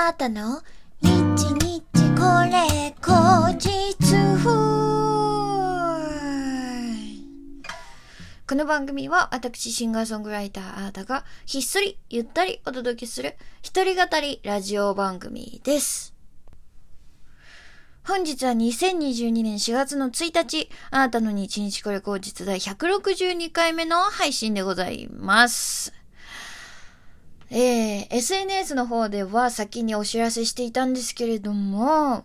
[0.00, 0.62] あたの
[1.02, 1.82] 日日
[2.14, 3.98] これ後日
[8.46, 16.14] この番組は私シンガーソングライターあーたがひっそりゆったりお届けする一人語りラジオ番組です。
[18.06, 25.97] 本日は2022年4月の1日、あなたの日日これ後日第162回目の配信でございます。
[27.50, 32.24] えー、SNS の方では先にお知らせしていたんですけれども、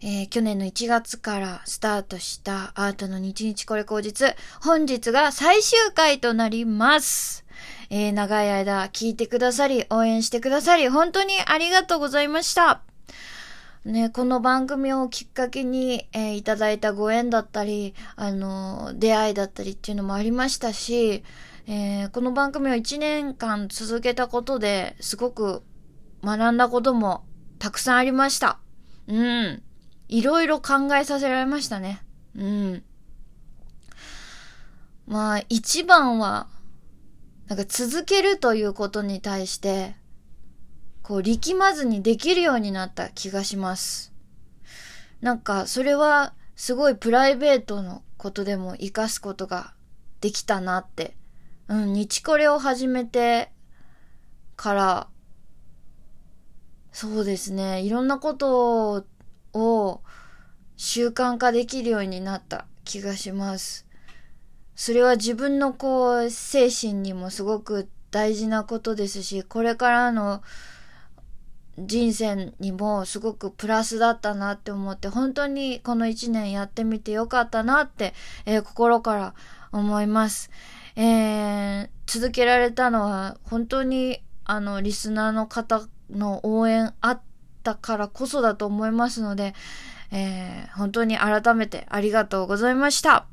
[0.00, 4.24] えー去年の1月からスタートしたアートの日日これ後日、
[4.62, 7.46] 本日が最終回となります。
[7.88, 12.82] えー長い間聞いてくださり、応援してくださり、本当にありがとうございました。
[13.86, 21.24] ね、この番組をきっかけに、えーいただいたご縁だったり、あの出会いだったりっていうのもありましたし、
[21.70, 25.62] えーこの番組を1年間続けたことですごく
[26.24, 27.26] 学んだことも
[27.58, 28.58] たくさんありました。
[29.06, 29.62] うん。
[30.08, 32.00] いろいろ考えさせられましたね。
[32.34, 32.82] うん。
[35.06, 36.46] まあ、一番は、
[37.48, 39.94] なんか続けるということに対して、
[41.02, 44.14] こう力まずにできるようになった気がします。
[45.20, 49.74] なんか、それはすごいプライベートのことでも活かすことが
[50.22, 51.17] できたなって。
[51.68, 53.50] うん、日これを始めて
[54.56, 55.08] から、
[56.92, 59.04] そうですね、いろんなこと
[59.52, 60.02] を
[60.76, 63.86] 習慣化できるようになった気がします。
[64.76, 70.42] それは自分のこう、精神にもすごく大事なことですし、これからの
[71.78, 78.14] 人生にもすごくプラスだったなって思って、本当にこの一年やってみてよかったなって、
[78.46, 79.34] えー心から
[79.70, 80.50] 思います。
[80.98, 87.20] えー続けられたのは本当にあの、リスナーの方の応援あっ
[87.62, 89.54] たからこそだと思いますので、
[90.10, 93.26] えー本当に改めてありがとうございました。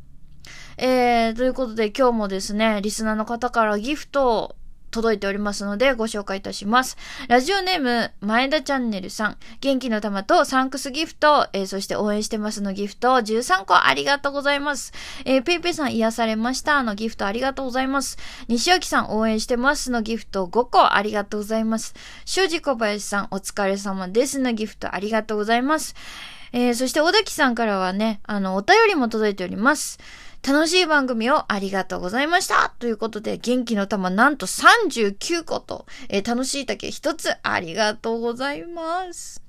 [0.78, 4.56] えー、ということで今日もですね、リスナーの方からギフトを
[4.96, 6.96] 届いておりますのでご紹介いたします。
[7.28, 14.94] ラジオネーム、前田チャンネルさん、元気の玉とサンクスギフト、えーそして応援してますのギフト13個ありがとうございます。
[15.26, 18.18] えー、ペイペイさん癒されましたのギフトありがとうございます。
[18.48, 21.94] 西脇さん応援してますのギフト5個ありがとうございます。
[22.24, 25.94] 庄司小林さんお疲れ様ですのギフトありがとうございます。
[26.54, 30.00] えーそして小滝さんからはね、あの、お便りも届いております。
[30.48, 39.42] 楽しい番組をありがとうございましたということで、元気の玉なんと39個と、えー楽しい竹1つありがとうございます。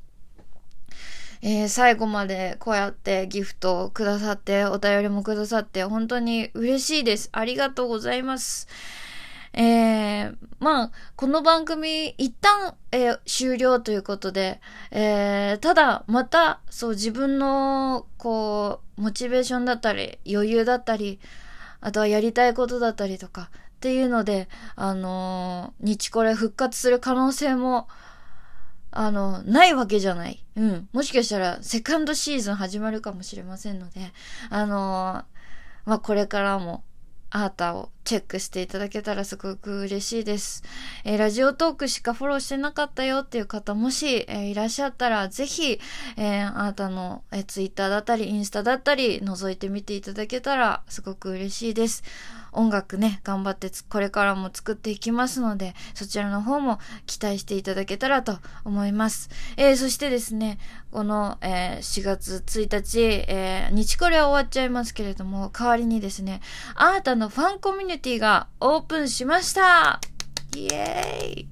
[1.42, 7.28] えー最後までこうやってギフトをくださって、お便りもくださって、本当に嬉しいです。
[7.32, 8.66] ありがとうございます。
[9.58, 21.18] えー、まあ、この番組、一旦、えー終了ということで、えーただ、また、そう、自分の、こう、モチベーションだったり、余裕だったり、
[21.80, 27.88] あとはやりたいことだったりとか、っていうので、あのー日これ復活する可能性も、
[28.90, 30.44] あの、ないわけじゃない。
[30.56, 30.88] うん。
[30.92, 34.12] もしかしたら、セカンドシーズン始まるかもしれませんので、
[34.50, 36.82] あのーまあ、これからも、
[37.30, 40.62] アータをチェックしていただけたらすごく嬉しいです。
[41.04, 45.80] えーラジオトークしかフォローしてなかったよっていう方、もし、えーいらっしゃったら、ぜひ、
[46.16, 52.04] えーあなたの、えーツイッターだったり、インスタだったり、覗いてみていただけたら、すごく嬉しいです。
[52.56, 59.28] 音楽ね、頑張ってこれからも作っていきますので、そちらの方も期待していただけたらと思います。
[59.56, 60.58] えーそしてですね、
[60.90, 66.40] この、えー4月1日、えー日これは終わっちゃいますけれども、代わりにですね、
[66.74, 70.00] あなたのファンコミュニティがオープンしました
[70.56, 71.48] イエーイ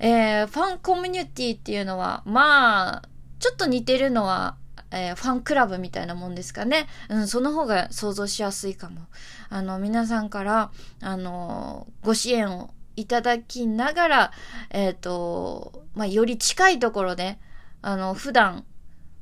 [0.00, 3.08] えーファンコミュニティっていうのは、まあ、
[3.40, 4.56] ちょっと似てるのは、
[4.90, 6.86] えーファンクラブみたいなもんですかね。
[7.10, 9.02] うん、その方が想像しやすいかも。
[9.50, 10.70] あの、皆さんから、
[11.00, 14.32] あの、ご支援をいただきながら、
[14.70, 17.38] えっ、と、まあ、より近いところで、
[17.80, 18.64] あの、普段、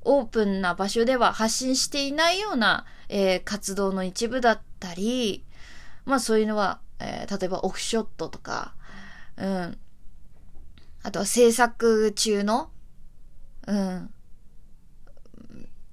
[0.09, 5.45] オープンな場所では発信していないような、えー活動の一部だったり、
[6.05, 8.75] まあそういうのは、えー例えばオフショットとか、
[9.37, 9.79] うん。
[11.03, 12.71] あとは制作中の、
[13.67, 14.11] うん。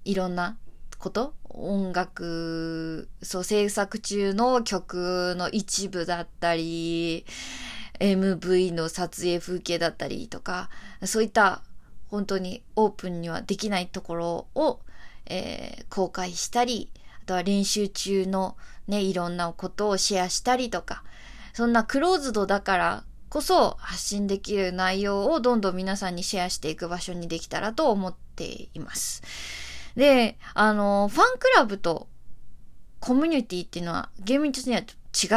[0.06, 0.58] いろんな
[1.00, 7.26] こと音楽、そう、制作中の曲の一部だったり、
[8.00, 10.70] MV の撮影風景だったりとか、
[11.06, 11.62] そういった
[12.10, 14.80] 本当にオープンにはできないところを、
[15.26, 16.90] えー公開したり、
[17.22, 18.58] あとは練習中の
[18.88, 21.04] ね、いろんなことをシェアしたりとか、
[21.54, 29.24] そんなクローズドだからこそ発信できる内容をどんどん皆さんにシェアしていく場所にできたらと思っています。
[29.96, 32.08] で、あの、ファンクラブと
[33.00, 34.86] コミュニティっていうのは厳密には違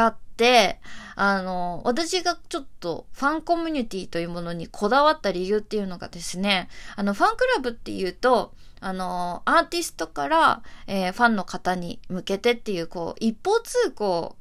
[0.07, 0.79] って、
[1.15, 14.35] あの、私がちょっとファンコミュニティというものにこだわった理由っていうのがですね、あの、ファンクラブっていうと、あの、アーティストから、えー、ファンの方に向けてっていう、こう、一方通行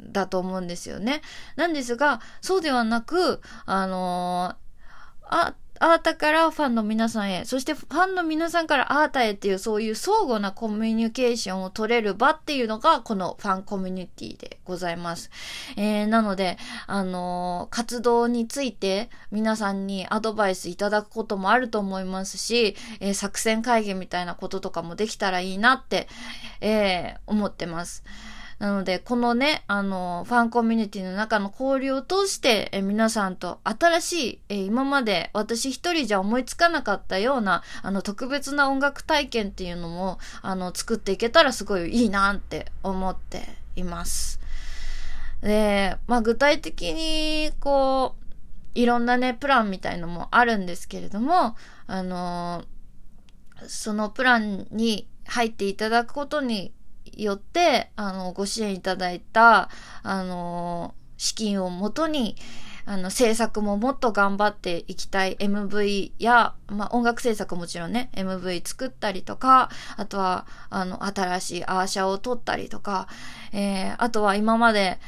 [0.00, 1.22] だと思うんですよね。
[1.56, 4.54] なんですが、そうではなく、あの
[5.22, 15.30] あ、アータからファンの皆さんへ、そしてファンの皆さんからアータへっていうそういう相互なコミュニケーションを取れる場っていうのがこのファンコミュニティでございます。
[15.76, 26.08] えー、なので、あのー、活動について皆さんにアドバイスいただくこともあると思いますし、えー、作戦会議みたいなこととかもできたらいいなって、
[26.60, 28.04] えー思ってます。
[28.60, 44.40] なので、このね、あの、ファンコミュニティの中の交流を通して、え皆さんと新しい、え今まで私一人じゃ思いつかなかったような、あの、特別な音楽体験っていうのも、あの、作っていけたらすごいいいなって思っています。
[45.40, 52.62] で、まあ、具体的に、こう、いろんなね、プランみたいのもあるんですけれども、あの
[53.66, 56.72] そのプランに入っていただくことに
[57.16, 59.68] よって、あの、ご支援いただいた、
[60.02, 62.36] あの、資金をもとに、
[62.86, 65.36] あの、制作ももっと頑張っていきたい。
[65.36, 73.06] MV や、まあ、音楽制作もちろんね、MV 作ったりとか、あとは、あの、新しいアーシャを撮ったりとか、
[73.52, 74.98] えー、あとは今まで、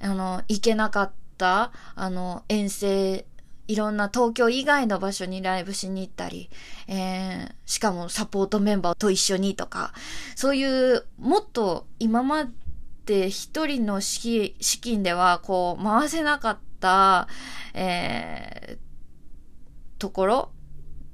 [0.00, 3.24] あの、行けなかった、あの、遠征
[3.70, 6.50] いろんな東京以外の場所にライブしに行ったり、
[6.88, 9.92] えー、しかもサポートメンバーと一緒にとか、
[10.34, 12.50] そういうもっと今ま
[13.06, 17.28] で一人の資金ではこう回せなかった、
[17.72, 20.50] えー、ところ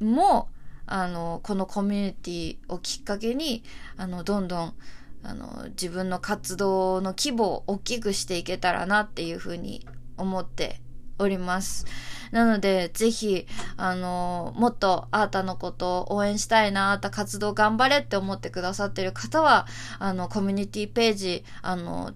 [0.00, 0.48] も、
[0.86, 3.64] あの、このコミュニティをきっかけに、
[3.98, 4.74] あの、どんどん、
[5.22, 9.86] あの、自分の活動の規模を大きくしていけたらなっていうふうに
[10.16, 10.80] 思って
[11.18, 11.86] おります。
[12.32, 13.46] なので、ぜひ、
[13.76, 19.66] あの、もっとあーたのことを応援したいな、あーた活動頑張れって思ってくださってる方は、
[19.98, 22.12] あの、コミュニティページ、あの、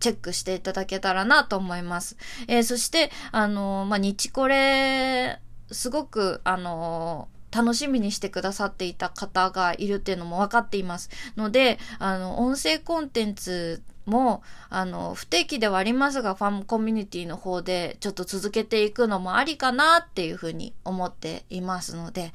[0.00, 2.16] チェックしていただけたらなと思います。
[2.48, 5.40] えー、そして、あの、まあ、日これ、
[5.70, 11.08] すごく、あの、楽しみにしてくださっていた方がいるっていうのも分かっています。
[11.36, 22.32] ので、あの、音声コンテンツも、あの、不定期ではありますが、ファンコミュニティの方でちょっと続けていくのもありかなっていうふうに思っていますので、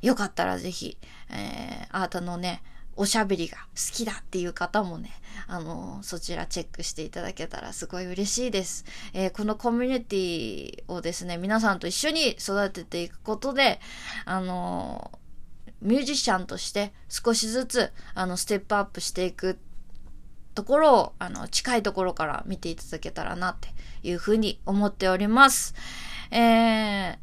[0.00, 0.96] よかったらぜひ、
[1.30, 2.62] えー、あーたのね、
[2.96, 5.10] おしゃべりが好きだっていう方もね、
[5.46, 8.84] あの、そちらチェックしていただけたらすごい嬉しいです。
[9.12, 13.80] えー、このコミュニティをですね、皆さんと一緒に育てていくことで、
[14.24, 15.12] あの、
[15.80, 19.58] ミュージシャンとして少しずつ、あの、ステップアップしていく
[20.58, 23.68] ところを、あの、近いところから見ていただけたらなって
[24.02, 25.72] いうふうに思っております。
[26.32, 27.16] えー、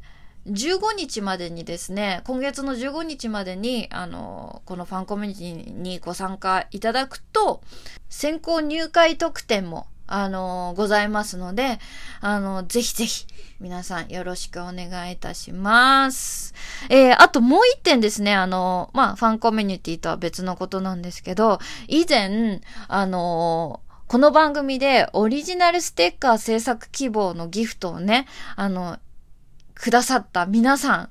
[0.46, 7.62] 15日までにですね、今月の15日までに、あの、このファンコミュニティにご参加いただくと、
[8.08, 11.80] 先行入会特典もあのございますので、
[12.22, 13.26] あの、ぜひぜひ、
[13.60, 16.54] 皆さんよろしくお願いいたします。
[16.90, 29.00] えー、あともう一点ですね、あの、まあ、ファンコミュニティとは別のことなんですけど、以前、あの、この番組でオリジナルステッカー制作希望のギフトをね、あの、
[29.74, 31.10] くださった皆さん、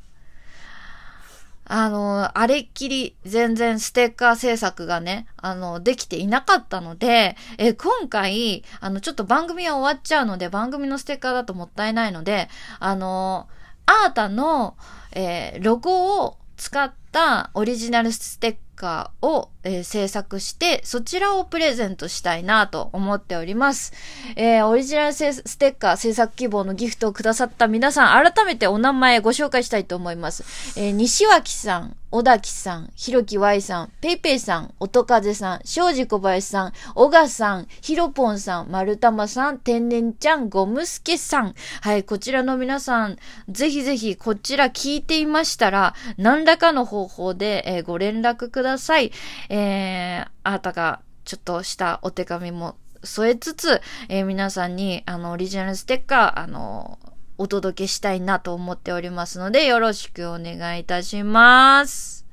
[1.66, 12.49] あの、あれっきり全然ステッカー制作がね、あの、できていなかったので、え今回、あの、ちょっと番組は終わっちゃうので、番組のステッカーだともったいないので、
[12.80, 13.49] あの、
[13.87, 14.76] アータの、
[15.12, 23.93] えー、ロゴを使ったオリジナルステッカーを、えー、制作して、そちらをプレゼントしたいなと思っております。
[24.37, 30.45] えー、オリジナルステッカー制作希望のギフトをくださった皆さん、改めてお名前ご紹介したいと思います。
[30.78, 41.54] えー、西脇さん、小滝さん、ひろき Y さん、ペイペイさん、音風さん、庄司小林さん、小賀さん、ひろぽんさん、丸玉さん、天然ちゃん、ゴムスケさん。
[41.81, 43.16] はい、こちらの皆さん、
[43.49, 48.63] ぜひぜひこちら聞いていましたら、何らかの方法で、えー、ご連絡ください。
[48.64, 49.12] ださい
[49.49, 56.99] えー、あなたがちょっとしたお手紙も添えつつ、えー、皆さんに、あの、オリジナルステッカー、あの、
[57.37, 62.26] お届けしたいなと思っておりますので、よろしくお願いいたします。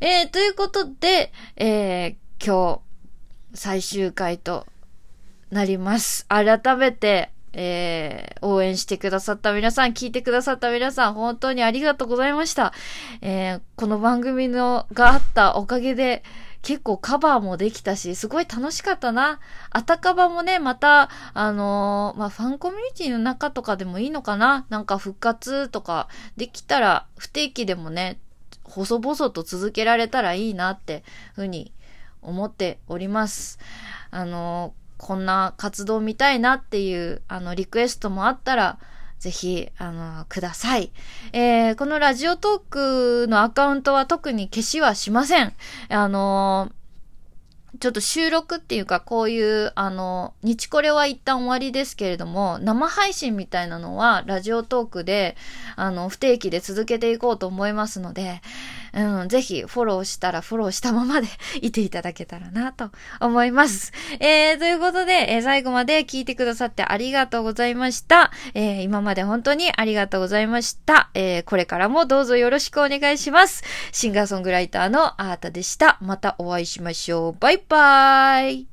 [0.00, 2.80] えー、ということで、えー、今
[3.54, 4.66] 日、最終回と
[5.50, 6.26] なります。
[6.26, 12.72] 改めて、えー、応援してくださった皆さん、聞いてくださった皆さん、本当にありがとうございました。
[13.20, 16.22] えー、この番組の、があったおかげで、
[16.62, 19.40] 結構カバーもできたし、すごい楽しかったな。
[19.70, 28.18] あたかばもね、また、あのー、まあ、ファンコミュニティの中とかでもいいのかななんか復活とかできたら、不定期でもね、
[28.62, 31.02] 細々と続けられたらいいなって
[31.34, 31.72] ふうに
[32.22, 33.58] 思っております。
[34.12, 38.78] あのー、こんな活動見たいなっていう、あの、リクエストもあったら、
[39.18, 40.92] ぜひ、あの、ください。
[41.32, 45.52] えー、このラジオトークのアカウントは特に消しはしません。
[45.88, 46.70] あの
[47.80, 55.36] ちょっと収録っていうか、こういう、あの、日これは一旦終わりですけれども、生配信みたいなのは、ラジオトークで、
[55.74, 58.40] あの、不定期で続けていこうと思いますので、
[58.94, 61.28] うん、ぜひフォローしたらフォローしたままで
[61.60, 63.92] いていただけたらなと思います。
[64.20, 68.30] えー、ということで、えー、最後まで聞いてくださってありがとうございました。
[68.54, 71.10] えー、今まで本当にありがとうございました。
[71.14, 73.62] えー、これからもどうぞよろしくお願いします。
[73.92, 75.98] シンガーソングライターのアータでした。
[76.00, 77.36] またお会いしましょう。
[77.38, 78.71] バイバーイ。